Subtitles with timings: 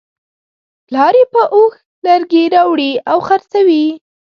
[0.87, 1.73] پلار یې په اوښ
[2.05, 3.85] لرګي راوړي او خرڅوي.